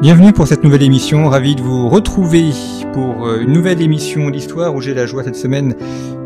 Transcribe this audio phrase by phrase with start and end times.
[0.00, 2.52] Bienvenue pour cette nouvelle émission, ravi de vous retrouver
[2.94, 5.74] pour euh, une nouvelle émission d'histoire où j'ai la joie cette semaine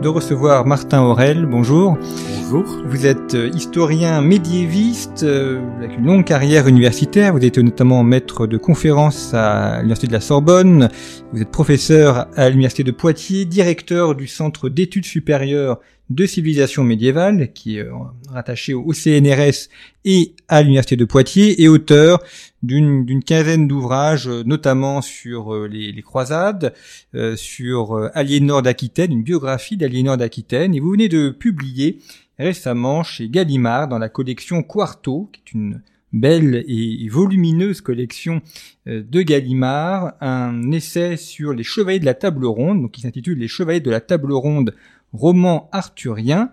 [0.01, 1.45] de recevoir Martin Aurel.
[1.45, 1.99] Bonjour.
[2.39, 2.85] Bonjour.
[2.87, 7.33] Vous êtes euh, historien médiéviste euh, avec une longue carrière universitaire.
[7.33, 10.89] Vous êtes notamment maître de conférences à l'Université de la Sorbonne.
[11.33, 17.53] Vous êtes professeur à l'Université de Poitiers, directeur du Centre d'études supérieures de civilisation médiévale,
[17.53, 17.87] qui est
[18.29, 19.69] rattaché au CNRS
[20.05, 22.23] et à l'Université de Poitiers, et auteur
[22.63, 26.75] d'une quinzaine d'ouvrages, notamment sur euh, les, croisades,
[27.15, 32.01] euh, sur euh, Aliénor d'Aquitaine, une biographie d'Aliénor d'Aquitaine, et vous venez de publier
[32.39, 35.83] récemment chez Gallimard dans la collection Quarto, qui est une
[36.13, 38.41] belle et volumineuse collection
[38.87, 43.49] de Gallimard, un essai sur les chevaliers de la table ronde, donc qui s'intitule Les
[43.49, 44.75] chevaliers de la table ronde,
[45.15, 46.51] roman arthurien,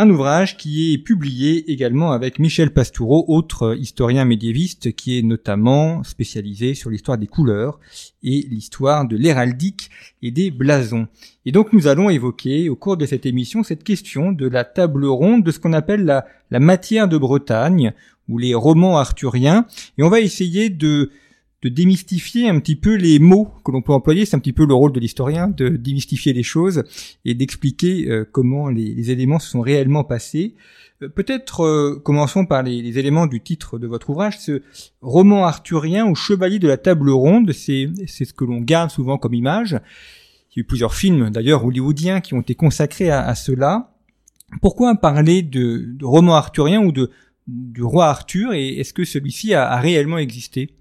[0.00, 6.04] un ouvrage qui est publié également avec Michel Pastoureau, autre historien médiéviste qui est notamment
[6.04, 7.80] spécialisé sur l'histoire des couleurs
[8.22, 9.90] et l'histoire de l'héraldique
[10.22, 11.08] et des blasons.
[11.46, 15.04] Et donc nous allons évoquer au cours de cette émission cette question de la table
[15.04, 17.92] ronde, de ce qu'on appelle la, la matière de Bretagne
[18.28, 19.66] ou les romans arthuriens,
[19.96, 21.10] et on va essayer de
[21.62, 24.24] de démystifier un petit peu les mots que l'on peut employer.
[24.24, 26.84] C'est un petit peu le rôle de l'historien, de démystifier les choses
[27.24, 30.54] et d'expliquer euh, comment les, éléments se sont réellement passés.
[31.02, 34.38] Euh, peut-être euh, commençons par les, éléments du titre de votre ouvrage.
[34.38, 34.62] Ce
[35.00, 39.34] roman arthurien ou chevalier de la table ronde, c'est ce que l'on garde souvent comme
[39.34, 39.80] image.
[40.52, 43.94] Il y a eu plusieurs films d'ailleurs hollywoodiens qui ont été consacrés à, cela.
[44.62, 47.10] Pourquoi parler de, roman arthurien ou de
[47.46, 50.77] du roi Arthur et est-ce que celui-ci a réellement existé?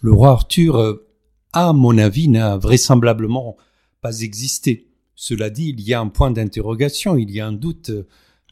[0.00, 1.08] Le roi Arthur, euh,
[1.52, 3.56] à mon avis, n'a vraisemblablement
[4.00, 4.88] pas existé.
[5.14, 7.90] Cela dit, il y a un point d'interrogation, il y a un doute.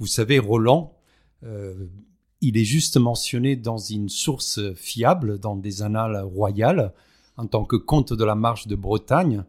[0.01, 0.97] Vous savez, Roland,
[1.45, 1.87] euh,
[2.41, 6.93] il est juste mentionné dans une source fiable, dans des annales royales,
[7.37, 9.45] en tant que comte de la Marche de Bretagne,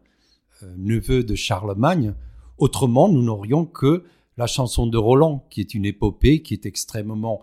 [0.62, 2.14] euh, neveu de Charlemagne.
[2.58, 4.04] Autrement, nous n'aurions que
[4.36, 7.42] la chanson de Roland, qui est une épopée, qui est extrêmement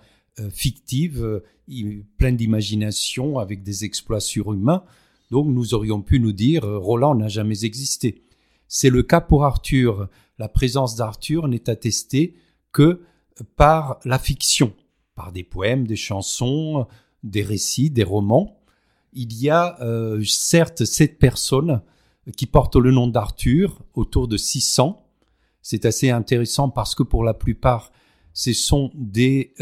[0.50, 4.84] fictive, euh, pleine d'imagination, avec des exploits surhumains.
[5.31, 8.22] Donc nous aurions pu nous dire euh, Roland n'a jamais existé.
[8.68, 10.09] C'est le cas pour Arthur.
[10.38, 12.35] La présence d'Arthur n'est attestée
[12.72, 13.01] que
[13.56, 14.73] par la fiction,
[15.16, 16.88] par des poèmes, des chansons,
[17.23, 18.59] des récits, des romans.
[19.13, 19.78] Il y a
[20.25, 21.81] certes sept personnes
[22.35, 25.06] qui portent le nom d'Arthur, autour de 600.
[25.62, 27.91] C'est assez intéressant parce que pour la plupart,
[28.34, 29.53] ce sont des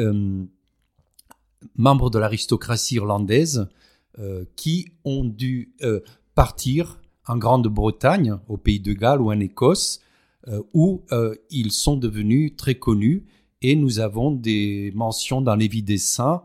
[1.76, 3.68] membres de l'aristocratie irlandaise
[4.20, 6.02] euh, qui ont dû euh,
[6.36, 10.02] partir en Grande-Bretagne, au pays de Galles ou en Écosse,
[10.48, 11.04] euh, où
[11.50, 13.26] ils sont devenus très connus
[13.62, 16.44] et nous avons des mentions dans les vies des saints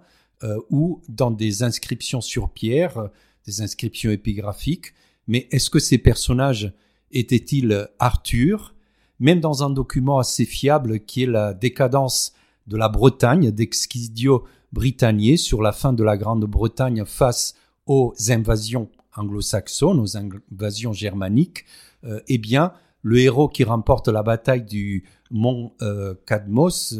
[0.71, 3.11] ou dans des inscriptions sur pierre,
[3.45, 4.95] des inscriptions épigraphiques.
[5.27, 6.73] Mais est-ce que ces personnages
[7.11, 8.77] étaient-ils Arthur?
[9.19, 12.35] Même dans un document assez fiable qui est la décadence
[12.69, 17.55] de la Bretagne d'Exquidio Britannier sur la fin de la Grande-Bretagne face
[17.87, 21.65] aux invasions anglo-saxonnes, aux invasions germaniques,
[22.05, 22.73] euh, eh bien,
[23.03, 26.95] le héros qui remporte la bataille du mont euh, Cadmos,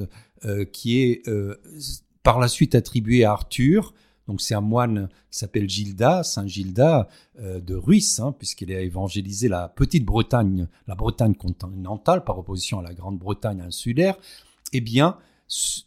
[0.45, 1.23] euh, qui est
[2.23, 3.95] par la suite attribué à Arthur,
[4.27, 7.09] donc c'est un moine qui s'appelle Gilda, Saint Gilda
[7.39, 12.83] de Ruisse, hein, puisqu'il a évangélisé la petite Bretagne, la Bretagne continentale par opposition à
[12.83, 14.17] la Grande-Bretagne insulaire.
[14.75, 15.17] Eh bien,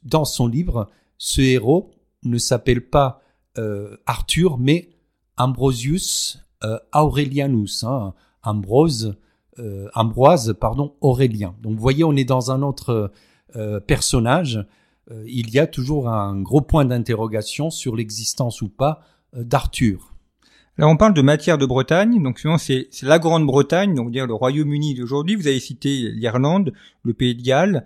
[0.04, 0.90] dans son livre,
[1.24, 1.92] ce héros
[2.24, 3.22] ne s'appelle pas
[3.60, 4.90] euh, Arthur, mais
[5.38, 9.18] Ambrosius euh, Aurelianus, hein, Ambrose,
[9.60, 11.54] euh, Ambroise, pardon, Aurélien.
[11.62, 13.12] Donc vous voyez, on est dans un autre
[13.86, 14.66] personnage
[15.26, 19.02] il y a toujours un gros point d'interrogation sur l'existence ou pas
[19.34, 20.14] d'Arthur.
[20.78, 24.34] Alors on parle de matière de Bretagne, donc souvent c'est la Grande-Bretagne, donc dire le
[24.34, 25.36] Royaume-Uni d'aujourd'hui.
[25.36, 26.72] Vous avez cité l'Irlande,
[27.04, 27.86] le Pays de Galles,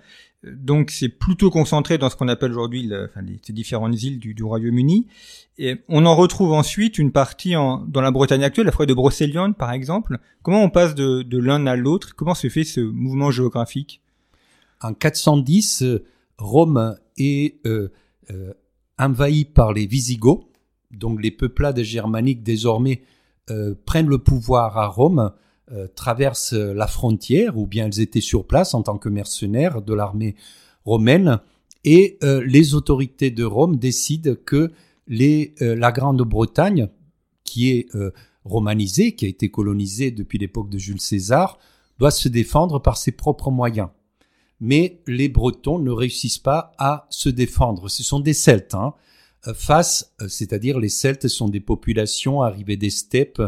[0.54, 2.92] donc c'est plutôt concentré dans ce qu'on appelle aujourd'hui
[3.44, 5.08] ces différentes îles du, Royaume-Uni.
[5.58, 9.58] Et on en retrouve ensuite une partie dans la Bretagne actuelle, la forêt de Brocéliande
[9.58, 10.18] par exemple.
[10.44, 12.16] Comment on passe de, de l'un à l'autre?
[12.16, 14.02] Comment se fait ce mouvement géographique?
[14.82, 15.84] En 410,
[16.38, 17.92] Rome est euh,
[18.32, 18.54] euh,
[19.00, 20.46] envahie par les Visigoths,
[20.92, 23.02] donc les peuplades germaniques désormais
[23.50, 25.32] euh, prennent le pouvoir à Rome,
[25.72, 29.96] euh, traversent la frontière, ou bien elles étaient sur place en tant que mercenaires de
[29.96, 30.36] l'armée
[30.84, 31.40] romaine,
[31.84, 34.72] et euh, les autorités de Rome décident que
[35.10, 36.90] euh, la Grande-Bretagne,
[37.44, 37.90] qui est
[38.44, 41.58] romanisée, qui a été colonisée depuis l'époque de Jules César,
[41.98, 43.90] doit se défendre par ses propres moyens.
[44.60, 47.90] Mais les Bretons ne réussissent pas à se défendre.
[47.90, 48.94] Ce sont des Celtes, hein,
[49.56, 53.42] face, c'est-à-dire les Celtes sont des populations arrivées des steppes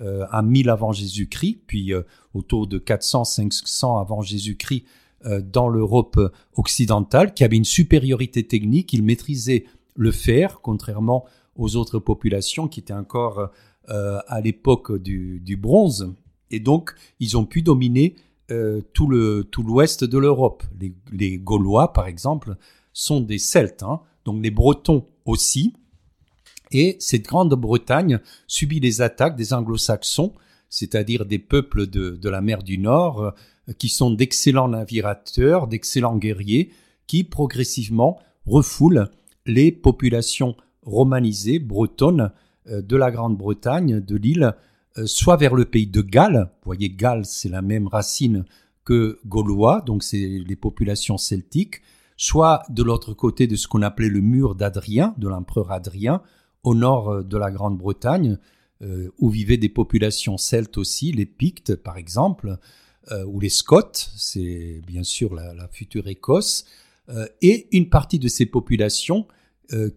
[0.00, 2.00] euh, à 1000 avant Jésus-Christ, puis euh,
[2.32, 4.84] autour de 400-500 avant Jésus-Christ
[5.26, 6.18] euh, dans l'Europe
[6.54, 12.80] occidentale, qui avait une supériorité technique, ils maîtrisaient le fer, contrairement aux autres populations qui
[12.80, 13.50] étaient encore
[13.88, 16.14] à l'époque du, bronze.
[16.50, 18.16] Et donc, ils ont pu dominer
[18.94, 20.62] tout l'ouest de l'Europe.
[20.80, 22.56] Les, les, Gaulois, par exemple,
[22.94, 24.00] sont des Celtes, hein.
[24.24, 25.74] donc les Bretons aussi.
[26.72, 30.32] Et cette Grande-Bretagne subit les attaques des anglo-saxons,
[30.68, 33.22] c'est-à-dire des peuples de, la mer du Nord,
[33.68, 36.70] euh, qui sont d'excellents navigateurs, d'excellents guerriers,
[37.06, 39.08] qui progressivement refoulent
[39.46, 42.32] les populations romanisées bretonnes
[42.68, 44.54] euh, de la Grande-Bretagne, de l'île,
[44.96, 46.50] euh, soit vers le pays de Galles.
[46.62, 48.44] Vous voyez, Galles, c'est la même racine
[48.84, 51.82] que gaulois, donc c'est les populations celtiques,
[52.16, 56.22] soit de l'autre côté de ce qu'on appelait le mur d'Adrien, de l'empereur Adrien,
[56.62, 58.38] au nord euh, de la Grande-Bretagne,
[58.82, 62.58] euh, où vivaient des populations celtes aussi, les Pictes par exemple,
[63.10, 66.64] euh, ou les Scots, c'est bien sûr la, future Écosse,
[67.42, 69.26] et une partie de ces populations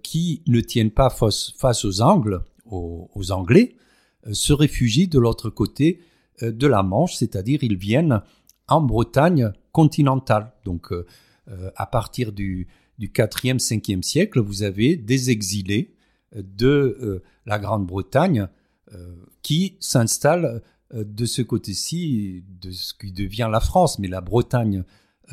[0.01, 3.75] qui ne tiennent pas face, aux Angles, aux, Anglais,
[4.33, 6.01] se réfugient de l'autre côté
[6.41, 8.21] de la Manche, c'est-à-dire ils viennent
[8.67, 10.51] en Bretagne continentale.
[10.65, 10.91] Donc
[11.75, 12.67] à partir du,
[12.97, 15.94] du 4e, 5e siècle, vous avez des exilés
[16.43, 18.47] de euh, la Grande-Bretagne
[18.93, 20.61] euh, qui s'installe
[20.93, 23.99] euh, de ce côté-ci de ce qui devient la France.
[23.99, 24.83] Mais la Bretagne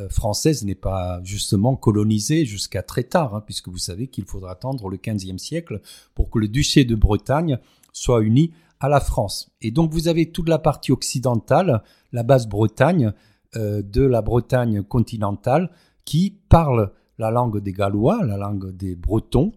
[0.09, 4.89] française n'est pas justement colonisée jusqu'à très tard, hein, puisque vous savez qu'il faudra attendre
[4.89, 5.83] le XVe siècle
[6.15, 7.59] pour que le duché de Bretagne
[7.93, 9.51] soit uni à la France.
[9.61, 13.13] Et donc vous avez toute la partie occidentale, la basse Bretagne,
[13.55, 15.71] de la Bretagne continentale,
[16.07, 19.53] qui parle la langue des Gallois, la langue des Bretons,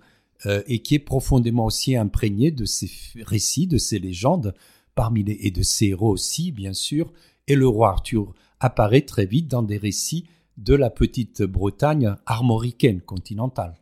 [0.45, 2.89] euh, et qui est profondément aussi imprégné de ces
[3.21, 4.53] récits, de ces légendes,
[4.95, 7.12] parmi les, et de ces héros aussi, bien sûr.
[7.47, 10.25] Et le roi Arthur apparaît très vite dans des récits
[10.57, 13.75] de la petite Bretagne armoricaine continentale.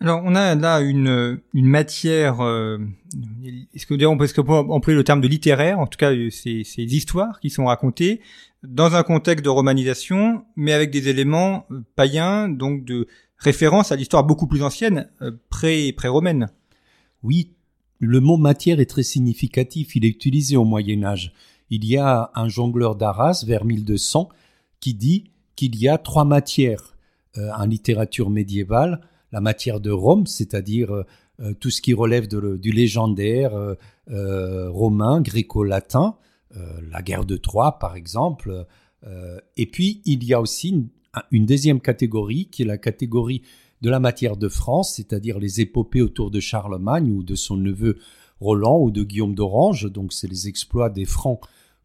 [0.00, 2.78] Alors, on a là une, une matière, euh,
[3.72, 7.38] est-ce que on peut, employer le terme de littéraire, en tout cas, c'est ces histoires
[7.38, 8.20] qui sont racontées
[8.64, 13.06] dans un contexte de romanisation, mais avec des éléments euh, païens, donc de
[13.42, 16.48] référence à l'histoire beaucoup plus ancienne, euh, pré, pré-romaine.
[17.22, 17.52] Oui,
[17.98, 21.32] le mot matière est très significatif, il est utilisé au Moyen Âge.
[21.70, 24.28] Il y a un jongleur d'Arras vers 1200
[24.80, 25.24] qui dit
[25.56, 26.96] qu'il y a trois matières
[27.36, 29.00] euh, en littérature médiévale.
[29.32, 33.52] La matière de Rome, c'est-à-dire euh, tout ce qui relève du légendaire
[34.06, 36.16] romain, gréco-latin,
[36.88, 38.66] la guerre de Troie par exemple.
[39.56, 40.86] et puis il y a aussi
[41.30, 43.42] une deuxième catégorie qui est la catégorie
[43.82, 47.98] de la matière de France, c'est-à-dire les épopées autour de Charlemagne ou de son neveu
[48.40, 51.40] Roland ou de Guillaume d'Orange, donc c'est les exploits des Francs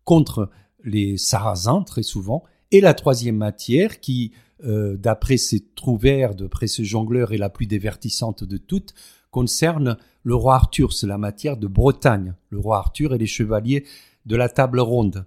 [0.05, 0.49] contre
[0.83, 4.31] les Sarrasins très souvent, et la troisième matière qui,
[4.63, 8.93] euh, d'après ces trouvères, d'après ce jongleur, est la plus divertissante de toutes,
[9.31, 13.85] concerne le roi Arthur, c'est la matière de Bretagne, le roi Arthur et les chevaliers
[14.25, 15.25] de la table ronde.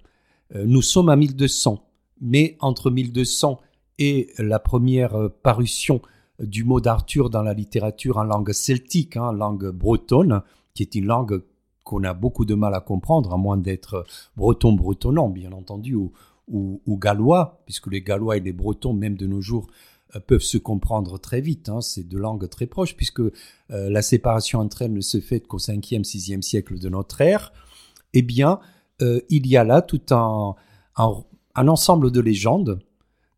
[0.55, 1.85] Euh, nous sommes à 1200,
[2.21, 3.61] mais entre 1200
[4.01, 6.01] et la première euh, parution
[6.41, 10.43] du mot d'Arthur dans la littérature en langue celtique, en hein, langue bretonne,
[10.75, 11.43] qui est une langue
[11.85, 15.95] qu'on a beaucoup de mal à comprendre, à moins d'être breton bretonnant, bien entendu,
[16.49, 19.67] ou, gallois, puisque les gallois et les bretons, même de nos jours,
[20.17, 21.69] euh, peuvent se comprendre très vite.
[21.69, 23.31] Hein, c'est deux langues très proches, puisque euh,
[23.69, 27.53] la séparation entre elles ne se fait qu'au 5e, 6e siècle de notre ère.
[28.15, 28.61] Eh bien,
[29.01, 30.55] il y a là tout un
[31.57, 32.81] ensemble de légendes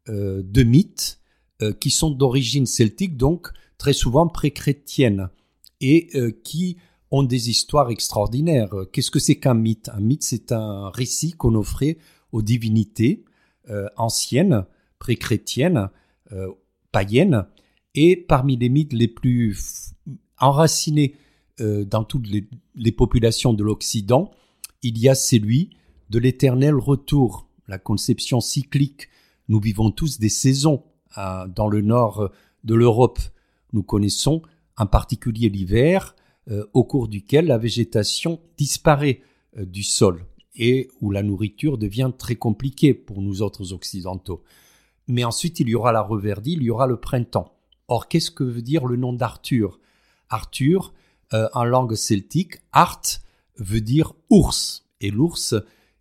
[0.09, 1.21] euh, de mythes
[1.63, 5.31] euh, qui sont d'origine celtique, donc très souvent pré-chrétienne,
[5.81, 6.77] et euh, qui
[7.13, 8.75] ont des histoires extraordinaires.
[8.93, 9.89] Qu'est-ce que c'est qu'un mythe?
[9.91, 11.99] Un mythe, c'est un récit qu'on offrait
[12.33, 13.25] aux divinités
[13.99, 14.65] anciennes,
[14.99, 15.91] pré-chrétiennes,
[16.91, 17.45] païennes,
[17.95, 19.93] et parmi les mythes les plus
[20.41, 21.17] enracinés
[21.59, 24.31] dans toutes les, les populations de l'Occident,
[24.81, 25.77] il y a celui
[26.09, 29.11] de l'éternel retour, la conception cyclique.
[29.49, 30.85] Nous vivons tous des saisons
[31.17, 32.31] dans le nord
[32.65, 33.19] de l'Europe.
[33.73, 34.43] Nous connaissons
[34.77, 36.15] en particulier l'hiver,
[36.51, 39.21] euh, au cours duquel la végétation disparaît
[39.57, 44.43] euh, du sol et où la nourriture devient très compliquée pour nous autres occidentaux.
[45.07, 47.55] Mais ensuite, il y aura la reverdie, il y aura le printemps.
[47.87, 49.79] Or, qu'est-ce que veut dire le nom d'Arthur?
[50.29, 50.93] Arthur,
[51.33, 53.03] euh, en langue celtique, Art
[53.57, 54.89] veut dire ours.
[55.01, 55.55] Et l'ours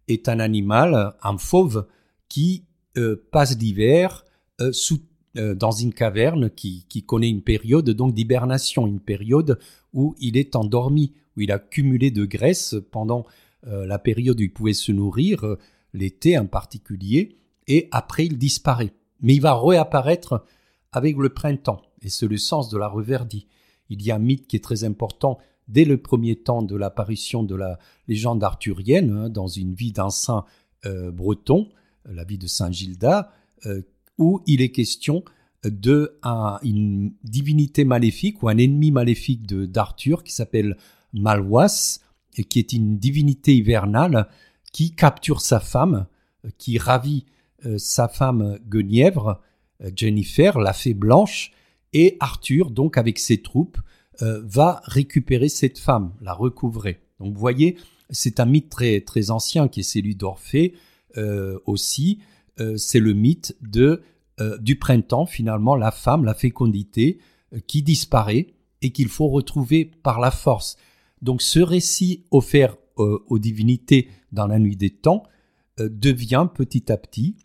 [0.07, 1.88] est un animal, un fauve,
[2.29, 2.65] qui
[3.31, 4.25] passe l'hiver
[4.71, 5.00] sous
[5.38, 9.60] euh, dans une caverne qui, connaît une période donc d'hibernation, une période
[9.93, 13.25] où il est endormi, où il a cumulé de graisse pendant
[13.65, 15.57] euh, la période où il pouvait se nourrir, euh,
[15.93, 18.91] l'été en particulier, et après il disparaît.
[19.21, 20.43] Mais il va réapparaître
[20.91, 23.48] avec le printemps, et c'est le sens de la reverdie.
[23.88, 25.38] Il y a un mythe qui est très important
[25.69, 27.79] dès le premier temps de l'apparition de la
[28.10, 30.43] légende arthurienne, hein, dans une vie d'un saint
[31.13, 31.69] breton,
[32.05, 33.31] la vie de Saint Gilda,
[34.17, 35.24] où il est question
[35.63, 36.17] de
[36.63, 40.77] une divinité maléfique ou un ennemi maléfique d'Arthur qui s'appelle
[41.13, 42.00] Malwas
[42.38, 44.27] et qui est une divinité hivernale
[44.72, 46.08] qui capture sa femme,
[46.58, 47.25] qui ravit
[47.65, 49.41] euh, sa femme Guenièvre,
[49.84, 51.51] euh, Jennifer, la fée blanche,
[51.93, 53.77] et Arthur, donc avec ses troupes,
[54.22, 57.01] euh, va récupérer cette femme, la recouvrer.
[57.20, 57.77] Donc vous voyez,
[58.10, 60.74] c'est un mythe très, très ancien qui est celui d'Orphée
[61.65, 62.20] aussi.
[62.75, 64.01] c'est le mythe de
[64.41, 67.20] euh, du printemps, finalement, la femme, la fécondité,
[67.53, 68.48] euh, qui disparaît
[68.82, 70.77] et qu'il faut retrouver par la force.
[71.22, 75.24] Donc ce récit offert euh, aux divinités dans la nuit des temps
[75.77, 77.38] devient petit à petit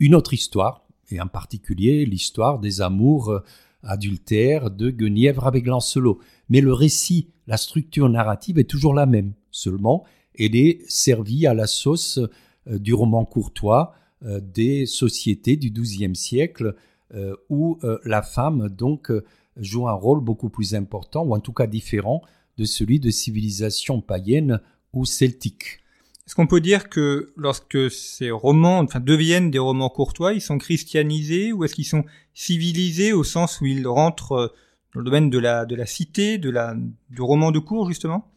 [0.00, 3.42] une autre histoire, et en particulier l'histoire des amours
[3.82, 6.18] adultères de Guenièvre avec Lancelot.
[6.48, 10.04] Mais le récit, la structure narrative est toujours la même, seulement
[10.38, 12.20] elle est servie à la sauce
[12.66, 16.76] du roman courtois, euh, des sociétés du XIIe siècle
[17.12, 19.10] euh, où euh, la femme donc
[19.56, 22.22] joue un rôle beaucoup plus important ou en tout cas différent
[22.56, 24.60] de celui de civilisation païenne
[24.92, 25.80] ou celtique.
[26.24, 31.52] Est-ce qu'on peut dire que lorsque ces romans deviennent des romans courtois, ils sont christianisés
[31.52, 34.54] ou est-ce qu'ils sont civilisés au sens où ils rentrent
[34.94, 36.76] dans le domaine de la, de la cité, de la,
[37.10, 38.30] du roman de cour justement?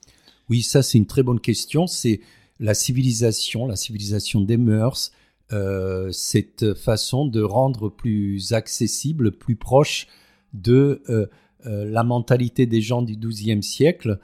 [0.50, 1.88] Oui, ça c'est une très bonne question.
[1.88, 2.22] C'est
[2.60, 5.12] la civilisation, la civilisation des mœurs,
[5.54, 10.08] euh, cette façon de rendre plus accessible, plus proche
[10.54, 11.28] de euh,
[11.68, 14.20] euh, la mentalité des gens du XIIe siècle.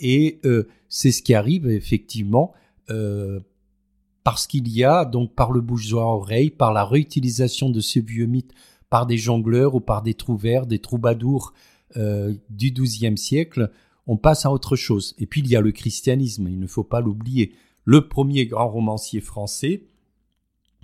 [0.00, 0.40] et
[0.88, 2.52] c'est ce qui arrive effectivement
[4.24, 8.26] parce qu'il y a, donc par le à oreille, par la réutilisation de ce vieux
[8.26, 8.52] mythe
[8.90, 11.54] par des jongleurs ou par des trouvères, des troubadours
[11.94, 13.70] du XIIe siècle,
[14.06, 15.14] on passe à autre chose.
[15.18, 17.54] Et puis il y a le christianisme, il ne faut pas l'oublier.
[17.84, 19.84] Le premier grand romancier français,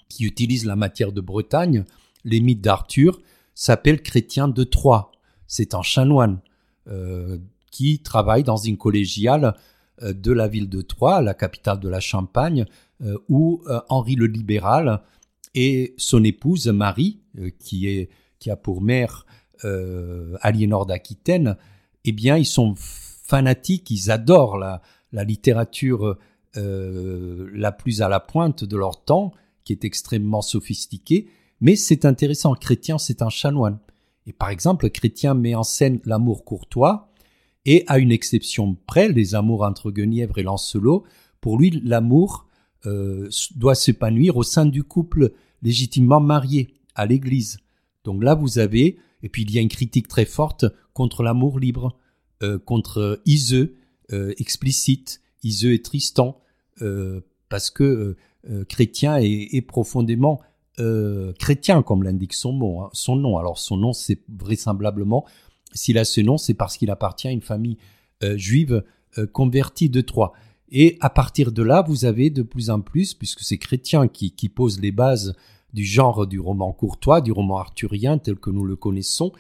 [0.09, 1.85] qui utilise la matière de Bretagne,
[2.25, 3.21] les mythes d'Arthur,
[3.55, 5.11] s'appelle Chrétien de Troyes.
[5.47, 6.41] C'est un chanoine
[6.89, 7.39] euh,
[7.71, 9.55] qui travaille dans une collégiale
[10.03, 12.65] euh, de la ville de Troyes, la capitale de la Champagne,
[13.03, 15.03] euh, où Henri le Libéral
[15.55, 17.21] et son épouse Marie,
[17.59, 19.27] qui, est, qui a pour mère
[20.41, 21.57] Aliénor d'Aquitaine,
[22.05, 22.75] eh bien, ils sont
[23.29, 24.81] fanatiques, ils adorent la,
[25.25, 26.17] littérature
[26.55, 29.33] la plus à la pointe de leur temps,
[29.65, 31.29] qui est extrêmement sophistiqué,
[31.61, 32.55] mais c'est intéressant.
[32.55, 33.79] Chrétien, c'est un chanoine.
[34.27, 37.11] Et par exemple, Chrétien met en scène l'amour courtois,
[37.65, 41.05] et à une exception près, les amours entre Guenièvre et Lancelot,
[41.41, 42.47] pour lui, l'amour
[42.87, 45.33] euh, doit s'épanouir au sein du couple
[45.63, 47.59] légitimement marié, à l'Église.
[48.05, 51.59] Donc là, vous avez, et puis il y a une critique très forte contre l'amour
[51.59, 51.99] libre, euh,
[52.65, 53.77] contre Iseux,
[54.13, 56.41] euh, explicite, Iseux et Tristan,
[57.49, 58.17] parce que
[58.51, 60.41] euh, chrétien est, profondément
[60.79, 62.83] euh, chrétien, comme l'indique son.
[62.83, 63.37] Hein, son nom.
[63.37, 65.25] Alors son nom, c'est vraisemblablement,
[65.75, 67.77] s'il a ce nom, c'est parce qu'il appartient à une famille
[68.23, 68.85] euh, juive
[69.33, 70.33] convertie de Troyes.
[70.71, 74.31] Et à partir de là, vous avez de plus en plus, puisque c'est chrétien qui,
[74.31, 75.35] qui pose les bases
[75.73, 79.33] du genre du roman courtois, du roman arthurien tel que nous le connaissons,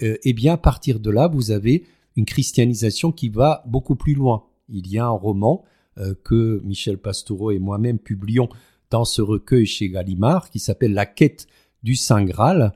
[0.00, 1.84] eh bien à partir de là, vous avez
[2.20, 4.44] une christianisation qui va beaucoup plus loin.
[4.68, 5.64] Il y a un roman
[5.98, 8.50] euh, que Michel Pastoureau et moi-même publions
[8.90, 11.46] dans ce recueil chez Gallimard qui s'appelle La quête
[11.82, 12.72] du Saint Graal,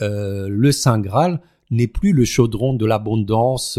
[0.00, 1.40] le Saint Graal
[1.70, 3.78] n'est plus le chaudron de l'abondance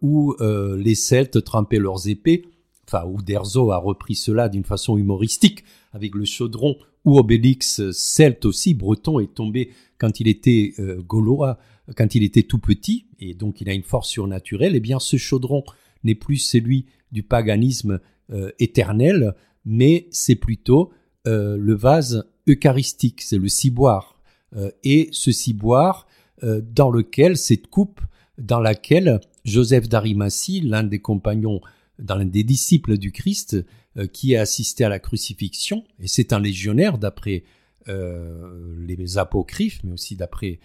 [0.00, 2.46] où les Celtes trempaient leurs épées,
[2.88, 5.64] enfin où Derzo a repris cela d'une façon humoristique
[5.94, 10.74] avec le chaudron où Obélix celte aussi breton est tombé quand il était
[11.06, 11.58] gaulois
[11.96, 15.16] quand il était tout petit et donc il a une force surnaturelle, eh bien ce
[15.16, 15.64] chaudron
[16.02, 18.00] n'est plus celui du paganisme
[18.32, 19.34] euh, éternel,
[19.64, 20.90] mais c'est plutôt
[21.26, 24.18] euh, le vase eucharistique, c'est le ciboire.
[24.56, 26.06] Euh, et ce ciboire
[26.42, 28.02] dans lequel, cette coupe
[28.36, 31.62] dans laquelle Joseph d'Arimathie, l'un des compagnons,
[31.98, 33.64] l'un des disciples du Christ,
[34.12, 37.44] qui a assisté à la crucifixion, et c'est un légionnaire d'après
[37.86, 40.58] les apocryphes, mais aussi d'après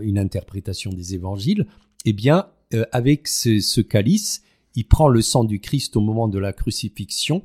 [0.00, 1.66] une interprétation des évangiles,
[2.04, 2.46] eh bien,
[2.92, 4.44] avec ce calice,
[4.76, 7.42] il prend le sang du Christ au moment de la crucifixion,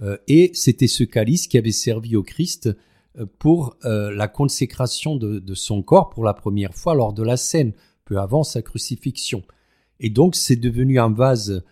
[0.00, 2.70] euh, et c'était ce calice qui avait servi au Christ
[3.18, 7.36] euh, pour euh, la consécration de, son corps pour la première fois lors de la
[7.36, 7.72] scène,
[8.04, 9.42] peu avant sa crucifixion.
[10.00, 11.64] Et donc c'est devenu un vase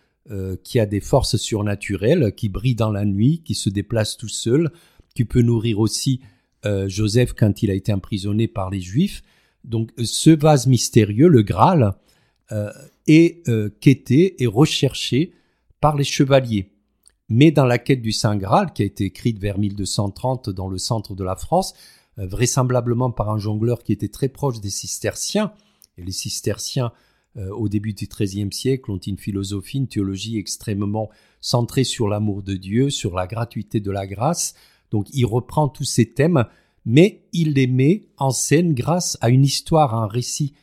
[0.65, 4.71] qui a des forces surnaturelles, qui brille dans la nuit, qui se déplace tout seul,
[5.15, 6.21] qui peut nourrir aussi
[6.65, 9.23] Joseph quand il a été emprisonné par les Juifs.
[9.63, 11.95] Donc ce vase mystérieux, le Graal,
[13.07, 15.33] est euh, quêté et recherché
[15.81, 16.73] par les chevaliers.
[17.29, 20.79] Mais dans la quête du Saint Graal, qui a été écrite vers 1230 dans le
[20.79, 21.75] centre de la France,
[22.19, 25.53] euh, vraisemblablement par un jongleur qui était très proche des cisterciens,
[25.99, 26.91] et les cisterciens euh,
[27.37, 32.55] au début du XIIIe siècle ont une philosophie, une théologie extrêmement centrée sur l'amour de
[32.55, 34.55] Dieu, sur la gratuité de la grâce.
[34.91, 36.45] Donc il reprend tous ces thèmes,
[36.87, 40.55] mais il les met en scène grâce à une histoire, à un récit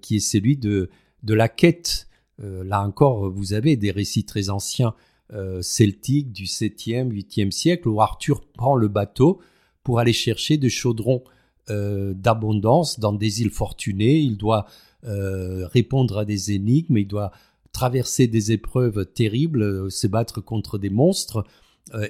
[0.00, 0.90] qui est celui de
[1.22, 2.08] de la quête.
[2.42, 4.94] Euh, là encore, vous avez des récits très anciens
[5.32, 9.40] euh, celtiques du 7e, 8e siècle où Arthur prend le bateau
[9.82, 11.22] pour aller chercher des chaudrons
[11.70, 14.18] euh, d'abondance dans des îles fortunées.
[14.18, 14.66] Il doit
[15.04, 17.32] répondre à des énigmes, il doit
[17.72, 21.44] traverser des épreuves terribles, se battre contre des monstres.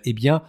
[0.05, 0.43] eh bien,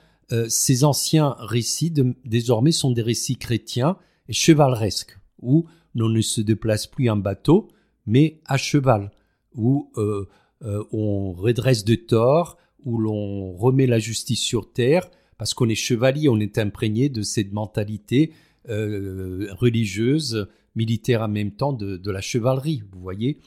[0.49, 1.93] ces anciens récits
[2.25, 7.69] désormais sont des récits chrétiens et chevaleresques, où l'on ne se déplace plus en bateau,
[8.05, 9.11] mais à cheval,
[9.55, 10.27] où euh,
[10.63, 15.75] euh, on redresse de tort, où l'on remet la justice sur terre, parce qu'on est
[15.75, 18.33] chevalier, on est imprégné de cette mentalité
[18.69, 23.39] euh, religieuse, militaire en même temps de, la chevalerie, vous voyez.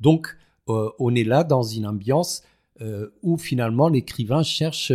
[0.00, 2.42] Donc, on est là dans une ambiance
[3.22, 4.92] où finalement l'écrivain cherche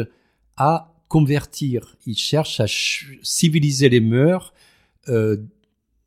[0.58, 4.54] à convertir, il cherche à civiliser les mœurs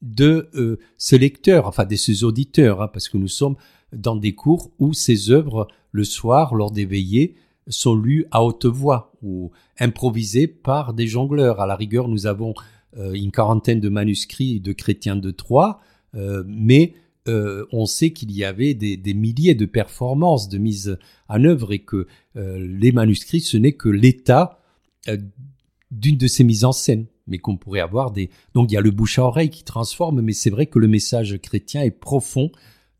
[0.02, 3.56] de euh, ce lecteur, enfin de ces auditeurs, hein, parce que nous sommes
[3.92, 7.34] dans des cours où ces œuvres, le soir, lors des veillées,
[7.68, 11.60] sont lues à haute voix ou improvisées par des jongleurs.
[11.60, 12.62] À la rigueur, nous avons euh,
[12.96, 15.80] une quarantaine de manuscrits de chrétiens de Troyes,
[16.14, 16.94] euh, mais
[17.26, 20.98] on sait qu'il y avait des, milliers de performances de mise
[21.28, 24.58] en œuvre et que les manuscrits, ce n'est que l'état
[25.92, 28.28] d'une de ces mises en scène mais qu'on pourrait avoir des...
[28.54, 30.88] Donc il y a le bouche à oreille qui transforme, mais c'est vrai que le
[30.88, 32.50] message chrétien est profond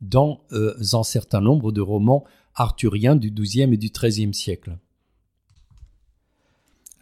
[0.00, 2.24] dans euh, un certain nombre de romans
[2.55, 4.79] arthuriens du XIIe et du XIIIe siècle.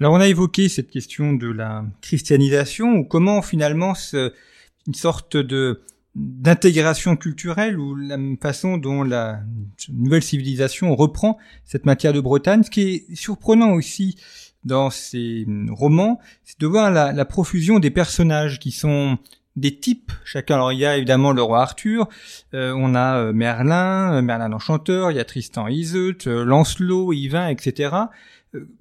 [0.00, 5.82] Alors on a évoqué cette question de la christianisation, ou comment finalement une sorte de
[6.14, 9.40] d'intégration culturelle ou la façon dont la
[9.88, 12.64] nouvelle civilisation reprend cette matière de Bretagne.
[12.64, 14.16] Ce qui est surprenant aussi
[14.64, 19.18] dans ces romans, c'est de voir la, profusion des personnages qui sont
[19.54, 20.56] des types chacun.
[20.56, 22.08] Alors il y a évidemment le roi Arthur,
[22.54, 27.48] euh, on a euh, Merlin, euh, Merlin l'Enchanteur, il y a Tristan Iseut, Lancelot, Yvain,
[27.48, 27.94] etc.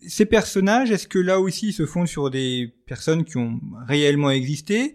[0.07, 4.93] Ces personnages, est-ce que là aussi se fondent sur des personnes qui ont réellement existé,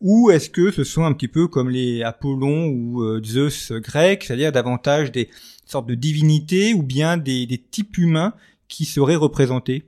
[0.00, 4.52] ou est-ce que ce sont un petit peu comme les Apollon ou Zeus grecs, c'est-à-dire
[4.52, 5.28] davantage des
[5.66, 8.34] sortes de divinités ou bien des types humains
[8.68, 9.84] qui seraient représentés?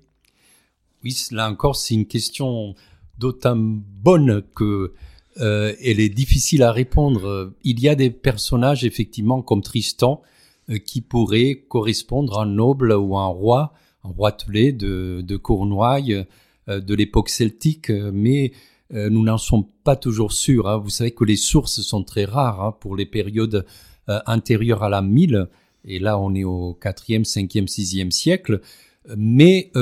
[1.04, 2.74] Oui, là encore, c'est une question
[3.18, 4.94] d'autant bonne que
[5.40, 7.52] euh, elle est difficile à répondre.
[7.62, 10.22] Il y a des personnages, effectivement, comme Tristan,
[10.70, 15.36] euh, qui pourraient correspondre à un noble ou à un roi, un roi de, de
[15.36, 16.24] Cornouailles,
[16.68, 18.52] euh, de l'époque celtique, mais
[18.90, 20.68] nous n'en sommes pas toujours sûrs.
[20.68, 20.76] Hein.
[20.76, 23.66] Vous savez que les sources sont très rares hein, pour les périodes
[24.26, 25.48] antérieures à la 1000,
[25.84, 28.60] et là on est au 4e, 5e, 6e siècle,
[29.16, 29.72] mais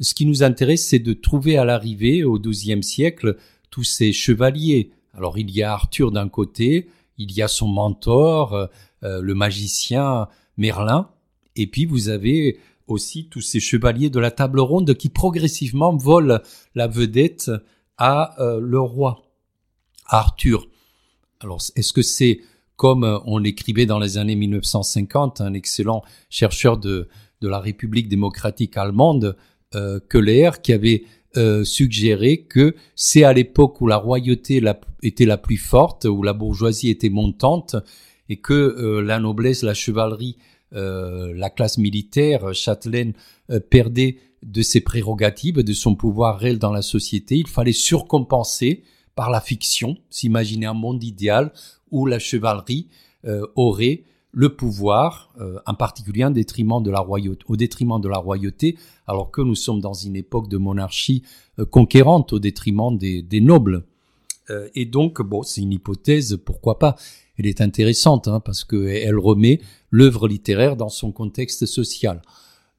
[0.00, 3.36] ce qui nous intéresse, c'est de trouver à l'arrivée, au XIIe siècle,
[3.70, 4.90] tous ces chevaliers.
[5.14, 8.66] Alors il y a Arthur d'un côté, il y a son mentor, euh,
[9.04, 11.10] euh, le magicien Merlin,
[11.56, 12.58] et puis vous avez
[12.90, 16.38] aussi tous ces chevaliers de la table ronde qui progressivement volent
[16.74, 17.50] la vedette
[18.00, 19.22] à euh, le roi,
[20.06, 20.66] Arthur.
[21.40, 22.40] Alors, est-ce que c'est
[22.76, 27.08] comme euh, on l'écrivait dans les années 1950, un excellent chercheur de,
[27.42, 29.36] de la République démocratique allemande,
[29.74, 31.04] euh, Keller, qui avait
[31.62, 34.60] suggéré que c'est à l'époque où la royauté
[35.04, 37.76] était la plus forte, où la bourgeoisie était montante,
[38.28, 40.38] et que la noblesse, la chevalerie,
[40.72, 43.12] la classe militaire châtelaine
[43.70, 47.36] perdait de ses prérogatives, de son pouvoir réel dans la société.
[47.36, 48.82] Il fallait surcompenser
[49.14, 51.52] par la fiction, s'imaginer un monde idéal
[51.90, 52.88] où la chevalerie
[53.26, 58.08] euh, aurait le pouvoir, euh, en particulier en détriment de la royauté, au détriment de
[58.08, 61.24] la royauté, alors que nous sommes dans une époque de monarchie
[61.58, 63.84] euh, conquérante au détriment des, des nobles.
[64.74, 66.96] et donc, bon, c'est une hypothèse, pourquoi pas
[67.40, 72.20] Elle est intéressante hein, parce qu'elle remet l'œuvre littéraire dans son contexte social.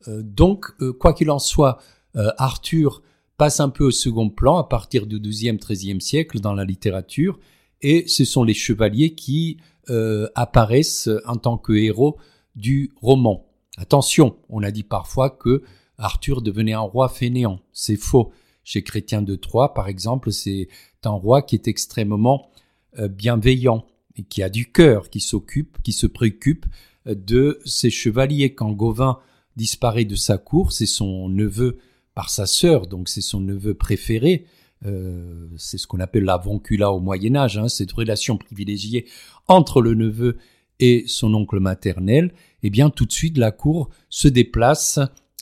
[0.07, 0.67] donc,
[0.99, 1.79] quoi qu'il en soit,
[2.15, 3.01] Arthur
[3.37, 7.39] passe un peu au second plan à partir du XIIe, XIIIe siècle dans la littérature,
[7.81, 9.57] et ce sont les chevaliers qui
[9.89, 12.17] euh, apparaissent en tant que héros
[12.55, 13.47] du roman.
[13.77, 15.63] Attention, on a dit parfois que
[15.97, 17.61] Arthur devenait un roi fainéant.
[17.73, 18.31] C'est faux.
[18.63, 20.67] Chez Chrétien de Troyes, par exemple, c'est
[21.03, 22.51] un roi qui est extrêmement
[22.99, 23.87] euh, bienveillant
[24.29, 26.65] qui a du cœur, qui s'occupe, qui se préoccupe
[27.07, 28.53] euh, de ses chevaliers.
[28.53, 29.19] Quand Gauvin
[29.55, 31.77] disparaît de sa cour, c'est son neveu
[32.13, 34.45] par sa sœur, donc c'est son neveu préféré,
[34.85, 39.05] euh, c'est ce qu'on appelle la voncula au Moyen Âge, hein, cette relation privilégiée
[39.47, 40.37] entre le neveu
[40.79, 44.99] et son oncle maternel, eh bien tout de suite la cour se déplace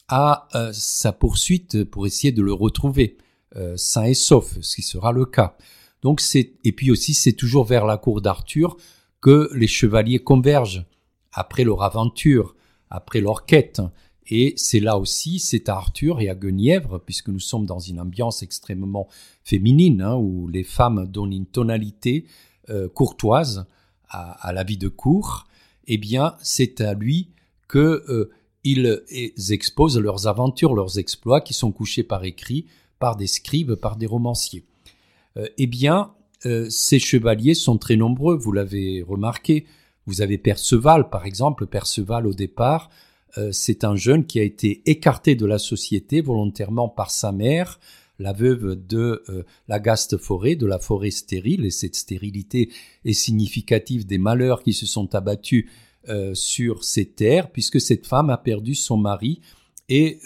[0.07, 3.17] à euh, sa poursuite pour essayer de le retrouver
[3.77, 5.57] sain et sauf, ce qui sera le cas.
[6.01, 8.77] Donc c'est et puis aussi c'est toujours vers la cour d'Arthur
[9.21, 10.85] que les chevaliers convergent
[11.31, 12.55] après leur aventure,
[12.89, 13.81] après leur quête.
[14.31, 17.99] Et c'est là aussi, c'est à Arthur et à Guenièvre, puisque nous sommes dans une
[17.99, 19.07] ambiance extrêmement
[19.43, 22.25] féminine, hein, où les femmes donnent une tonalité
[22.69, 23.65] euh, courtoise
[24.07, 25.47] à, la vie de cour,
[25.87, 27.29] eh bien, c'est à lui
[27.67, 28.31] que euh,
[29.51, 32.65] exposent leurs aventures, leurs exploits, qui sont couchés par écrit
[32.99, 34.65] par des scribes, par des romanciers.
[35.37, 36.13] Euh, eh bien,
[36.69, 39.65] ces chevaliers sont très nombreux, vous l'avez remarqué.
[40.05, 41.67] Vous avez Perceval, par exemple.
[41.67, 42.89] Perceval, au départ,
[43.37, 47.79] euh, c'est un jeune qui a été écarté de la société volontairement par sa mère,
[48.17, 52.71] la veuve de euh, la gaste forêt, de la forêt stérile, et cette stérilité
[53.05, 55.67] est significative des malheurs qui se sont abattus
[56.09, 59.41] euh, sur ces terres, puisque cette femme a perdu son mari
[59.89, 60.19] et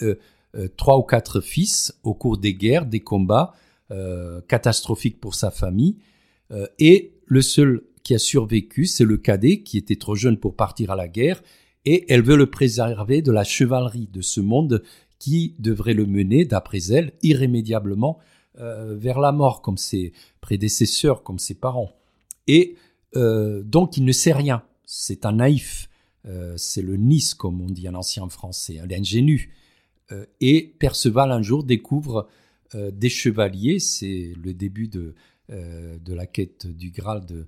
[0.76, 3.54] trois ou quatre fils au cours des guerres, des combats
[4.48, 5.96] catastrophiques pour sa famille,
[6.78, 10.90] et le seul qui a survécu, c'est le cadet qui était trop jeune pour partir
[10.90, 11.42] à la guerre
[11.84, 14.82] et elle veut le préserver de la chevalerie de ce monde
[15.18, 18.18] qui devrait le mener, d'après elle, irrémédiablement
[18.58, 21.92] euh, vers la mort, comme ses prédécesseurs, comme ses parents.
[22.46, 22.76] Et
[23.16, 24.62] euh, donc il ne sait rien.
[24.84, 25.88] C'est un naïf.
[26.26, 29.54] Euh, c'est le Nice, comme on dit en ancien français, l'ingénu.
[30.40, 32.28] et Perceval un jour découvre
[32.74, 33.78] des chevaliers.
[33.78, 35.14] C'est le début de,
[35.48, 37.46] de la quête du Graal, de,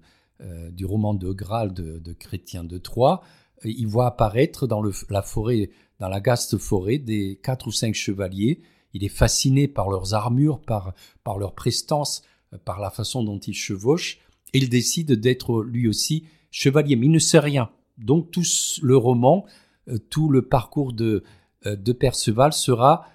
[0.71, 3.23] du roman de Graal de, de Chrétien de Troyes
[3.65, 8.61] il voit apparaître dans la forêt, dans la gaste forêt, des quatre ou cinq chevaliers.
[8.93, 13.39] Il est fasciné par leurs armures, par, par leur prestance, euh, par la façon dont
[13.39, 14.19] ils chevauchent.
[14.53, 17.71] Il décide d'être lui aussi chevalier, mais il ne sait rien.
[17.99, 18.45] Donc tout
[18.83, 19.45] le roman,
[19.89, 21.25] euh, tout le parcours de,
[21.67, 23.07] euh, de Perceval sera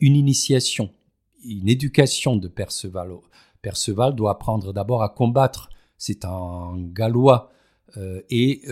[0.00, 0.90] une initiation,
[1.44, 3.12] une éducation de Perceval.
[3.62, 5.70] Perceval doit apprendre d'abord à combattre.
[5.98, 7.50] C'est un Gallois.
[8.30, 8.62] et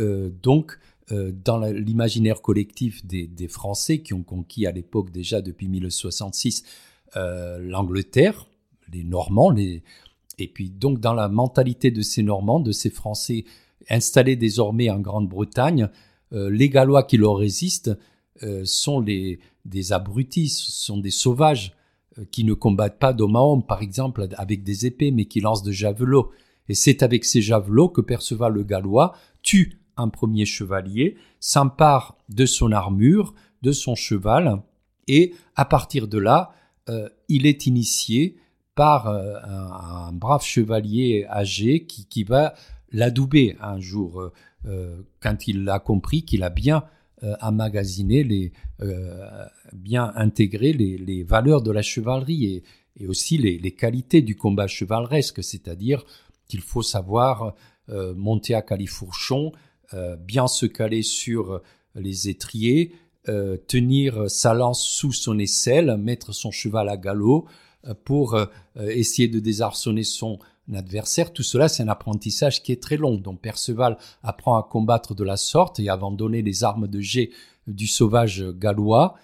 [0.43, 0.79] donc
[1.11, 6.65] euh, dans l'imaginaire collectif des, Français qui ont conquis à l'époque déjà depuis 1066
[7.17, 8.47] euh, l'Angleterre,
[8.93, 9.83] les Normands, les...
[10.37, 13.47] et puis donc dans la mentalité de ces Normands, de ces Français
[13.89, 15.89] installés désormais en Grande-Bretagne,
[16.35, 17.97] euh, les Gallois qui leur résistent
[18.63, 19.41] sont des
[19.91, 21.75] abrutis, sont des sauvages
[22.31, 25.63] qui ne combattent pas d'homme à homme, par exemple, avec des épées, mais qui lancent
[25.63, 26.31] de javelots.
[26.69, 32.47] Et c'est avec ces javelots que Perceval le Gallois tue un premier chevalier, s'empare de
[32.47, 34.63] son armure, de son cheval,
[35.09, 36.53] et à partir de là,
[36.89, 38.37] euh, il est initié
[38.75, 42.55] par euh, un, brave chevalier âgé qui, va
[42.93, 44.31] l'adouber un jour,
[44.67, 46.85] euh, quand il a compris qu'il a bien
[47.41, 48.53] emmagasiné, les,
[49.73, 52.63] bien intégré les, valeurs de la chevalerie
[52.97, 56.05] et, aussi les, les, qualités du combat chevaleresque, c'est-à-dire
[56.47, 57.55] qu'il faut savoir
[57.89, 59.53] monter à califourchon,
[59.95, 61.63] euh, bien se caler sur euh,
[61.95, 62.93] les étriers,
[63.31, 67.47] euh, tenir sa lance sous son aisselle, mettre son cheval à galop
[68.05, 68.37] pour
[68.77, 70.41] essayer de désarçonner son
[70.75, 71.33] adversaire.
[71.33, 73.17] Tout cela, c'est un apprentissage qui est très long.
[73.17, 77.31] Donc Perceval apprend à combattre de la sorte et à abandonner les armes de jet
[77.67, 79.15] du sauvage gallois.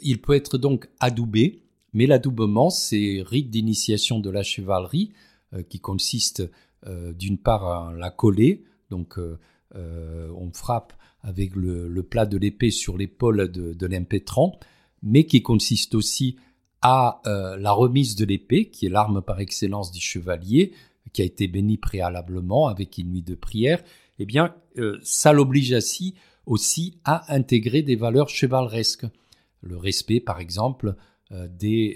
[0.00, 1.62] Il peut être donc adoubé,
[1.92, 5.12] mais l'adoubement, c'est rite d'initiation de la chevalerie
[5.54, 6.48] euh, qui consiste
[6.86, 9.38] euh, d'une part à la coller, donc euh,
[10.36, 14.58] on frappe avec le, plat de l'épée sur l'épaule de, de l'impétrant,
[15.02, 16.36] mais qui consiste aussi
[16.84, 20.72] à la remise de l'épée, qui est l'arme par excellence du chevalier,
[21.12, 23.82] qui a été béni préalablement avec une nuit de prière,
[24.18, 24.54] eh bien,
[25.02, 26.14] ça l'oblige ainsi
[26.46, 29.06] aussi à intégrer des valeurs chevaleresques.
[29.60, 30.96] Le respect, par exemple,
[31.30, 31.94] des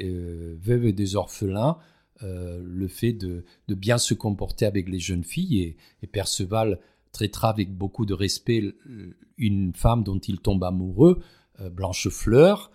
[0.61, 1.79] veuves et des orphelins,
[2.23, 6.79] euh, le fait de, bien se comporter avec les jeunes filles et, Perceval
[7.13, 8.75] traitera avec beaucoup de respect
[9.37, 11.21] une femme dont il tombe amoureux,
[11.61, 12.71] euh, Blanche Fleur,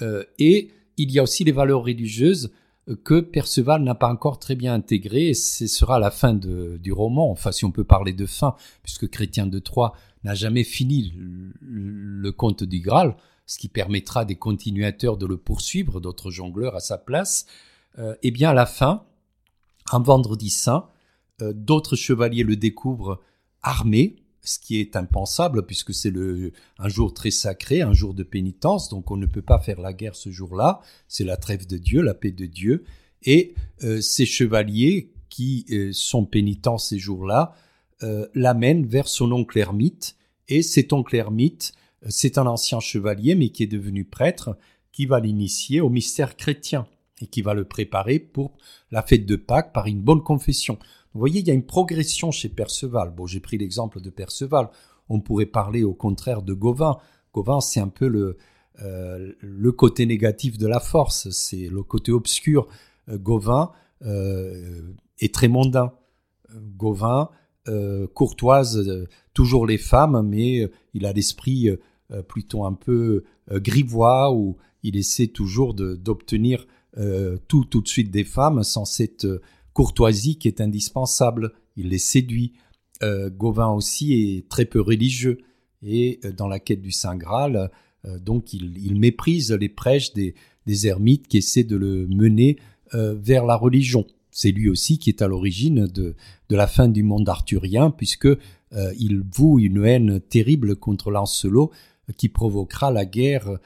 [0.00, 2.50] euh, et il y a aussi les valeurs religieuses
[2.94, 7.30] que Perceval n'a pas encore très bien intégrées, et ce sera la fin du roman,
[7.30, 9.92] enfin si on peut parler de fin, puisque Chrétien de Troyes
[10.24, 11.12] n'a jamais fini
[11.60, 16.80] le, conte du Graal, ce qui permettra des continuateurs de le poursuivre, d'autres jongleurs à
[16.80, 17.46] sa place,
[17.98, 19.04] euh, eh bien à la fin,
[19.90, 20.88] un vendredi saint,
[21.40, 23.20] euh, d'autres chevaliers le découvrent
[23.62, 24.16] armé,
[24.48, 26.12] ce qui est impensable puisque c'est
[26.78, 29.92] un jour très sacré, un jour de pénitence, donc on ne peut pas faire la
[29.92, 32.84] guerre ce jour-là, c'est la trêve de Dieu, la paix de Dieu,
[33.22, 37.54] et euh, ces chevaliers qui sont pénitents ces jours-là
[38.34, 40.16] l'amènent vers son oncle ermite,
[40.48, 41.72] et cet oncle ermite,
[42.08, 44.56] c'est un ancien chevalier mais qui est devenu prêtre,
[44.92, 46.86] qui va l'initier au mystère chrétien
[47.20, 48.56] et qui va le préparer pour
[48.90, 50.78] la fête de Pâques par une bonne confession.
[51.18, 53.12] Vous voyez, il y a une progression chez Perceval.
[53.12, 54.70] Bon, j'ai pris l'exemple de Perceval.
[55.08, 56.98] On pourrait parler au contraire de Gauvin.
[57.34, 58.36] Gauvin, c'est un peu le,
[58.82, 62.68] euh, côté négatif de la force, c'est le côté obscur.
[63.08, 65.92] Euh, Gauvin euh, est très mondain.
[66.54, 67.30] Gauvin
[68.14, 71.68] courtoise toujours les femmes, mais il a l'esprit
[72.26, 76.66] plutôt un peu grivois où il essaie toujours d'obtenir
[77.46, 79.26] tout tout de suite des femmes sans cette
[79.78, 81.52] courtoisie qui est indispensable.
[81.76, 82.54] Il les séduit.
[83.04, 85.38] Euh, Gauvin aussi est très peu religieux
[85.84, 87.70] et dans la quête du Saint Graal,
[88.20, 90.34] donc il, méprise les prêches des,
[90.88, 92.56] ermites qui essaient de le mener
[92.92, 94.04] vers la religion.
[94.32, 96.16] C'est lui aussi qui est à l'origine de,
[96.48, 98.26] de la fin du monde arthurien, puisque
[98.98, 101.70] il voue une haine terrible contre Lancelot
[102.16, 103.60] qui provoquera la guerre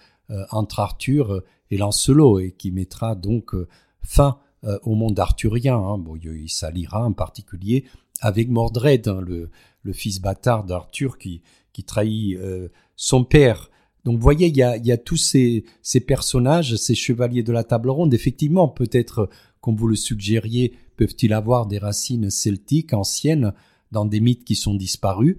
[0.51, 3.67] entre Arthur et Lancelot, et qui mettra donc euh,
[4.03, 5.77] fin euh, au monde arthurien.
[5.77, 5.99] Hein.
[5.99, 7.85] Bon, il s'alliera en particulier
[8.21, 9.51] avec Mordred, hein, le,
[9.93, 13.71] fils bâtard d'Arthur qui, qui trahit euh, son père.
[14.05, 17.91] Donc vous voyez, il y a, tous ces, ces, personnages, ces chevaliers de la table
[17.91, 18.15] ronde.
[18.15, 19.29] Effectivement, peut-être,
[19.61, 23.53] comme vous le suggériez, peuvent-ils avoir des racines celtiques anciennes
[23.91, 25.39] dans des mythes qui sont disparus.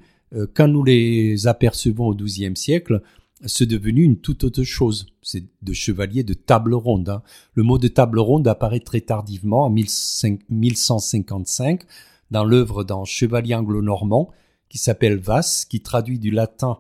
[0.54, 3.02] quand nous les apercevons au XIIe siècle,
[3.46, 5.08] c'est devenu une toute autre chose.
[5.22, 7.10] C'est de chevalier de table ronde.
[7.10, 7.22] Hein.
[7.54, 11.84] Le mot de table ronde apparaît très tardivement, en 1155,
[12.32, 14.32] dans l'œuvre d'un chevalier anglo-normand
[14.70, 16.80] qui s'appelle Vasse, qui traduit du latin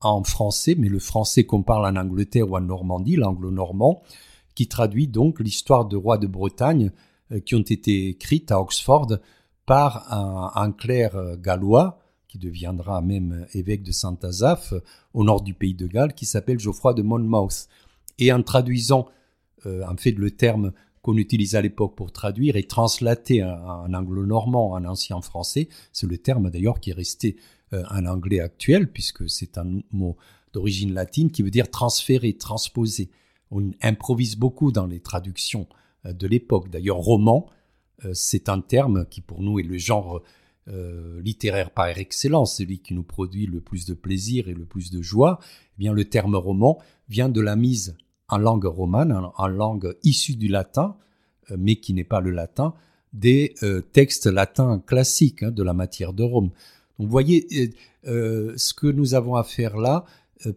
[0.00, 4.02] en français, mais le français qu'on parle en Angleterre ou en Normandie, l'anglo-normand,
[4.54, 6.92] qui traduit donc l'histoire de rois de Bretagne
[7.32, 9.18] euh, qui ont été écrites à Oxford
[9.66, 11.98] par un, un clerc euh, gallois
[12.34, 14.74] qui deviendra même évêque de Saint-Azaph,
[15.12, 17.68] au nord du pays de Galles, qui s'appelle Geoffroy de Monmouth.
[18.18, 19.06] Et en traduisant,
[19.66, 24.72] euh, en fait, le terme qu'on utilise à l'époque pour traduire et translater en anglo-normand,
[24.72, 27.36] en ancien français, c'est le terme d'ailleurs qui est resté
[27.72, 30.16] euh, en anglais actuel, puisque c'est un mot
[30.52, 33.10] d'origine latine qui veut dire transférer, transposer.
[33.52, 35.68] On improvise beaucoup dans les traductions
[36.04, 36.68] euh, de l'époque.
[36.68, 37.46] D'ailleurs, roman,
[38.12, 40.20] c'est un terme qui pour nous est le genre
[40.66, 44.90] euh, littéraire par excellence, celui qui nous produit le plus de plaisir et le plus
[44.90, 45.38] de joie,
[45.78, 47.96] eh le terme roman vient de la mise
[48.30, 50.96] en langue romane, en, langue issue du latin,
[51.50, 52.72] euh, mais qui n'est pas le latin,
[53.12, 56.50] des euh, textes latins classiques hein, de la matière de Rome.
[56.98, 57.74] Donc vous voyez,
[58.04, 60.06] ce que nous avons à faire là,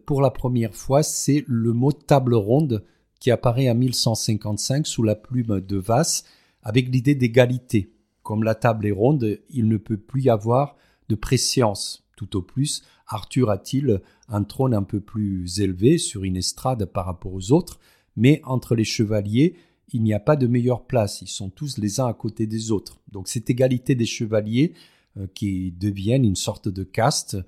[0.06, 2.84] pour la première fois, c'est le mot table ronde
[3.20, 6.24] qui apparaît en 1155 sous la plume de Vasse,
[6.62, 7.90] avec l'idée d'égalité.
[8.28, 10.76] Comme la table est ronde, il ne peut plus y avoir
[11.08, 12.06] de préséance.
[12.14, 17.06] Tout au plus, Arthur a-t-il un trône un peu plus élevé sur une estrade par
[17.06, 17.80] rapport aux autres,
[18.16, 19.56] mais entre les chevaliers,
[19.94, 22.70] il n'y a pas de meilleure place, ils sont tous les uns à côté des
[22.70, 23.00] autres.
[23.10, 24.74] Donc cette égalité des chevaliers
[25.16, 27.38] euh, qui deviennent une sorte de caste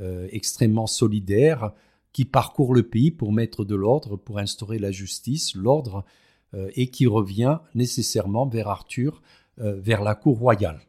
[0.00, 1.74] euh, extrêmement solidaire
[2.14, 6.02] qui parcourt le pays pour mettre de l'ordre, pour instaurer la justice, l'ordre,
[6.54, 9.20] euh, et qui revient nécessairement vers Arthur
[9.58, 10.80] vers la cour royale.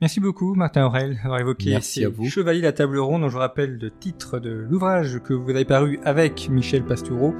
[0.00, 2.26] Merci beaucoup, Martin Aurel, d'avoir évoqué Merci ces à vous.
[2.26, 5.64] Chevaliers de la Table Ronde, dont je rappelle le titre de l'ouvrage que vous avez
[5.64, 7.34] paru avec Michel Pastoureau,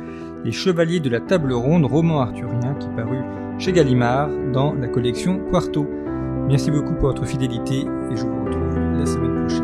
[0.45, 3.19] Les Chevaliers de la Table Ronde, roman arthurien qui est paru
[3.59, 5.87] chez Gallimard dans la collection Quarto.
[6.49, 9.64] Merci beaucoup pour votre fidélité et je vous retrouve la semaine prochaine.